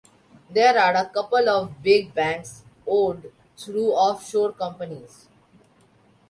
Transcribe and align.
There 0.49 0.79
are 0.79 0.95
a 0.95 1.09
couple 1.09 1.47
of 1.47 1.83
big 1.83 2.11
banks 2.15 2.63
owned 2.87 3.31
through 3.55 3.93
off-shore 3.93 4.53
companies. 4.53 5.27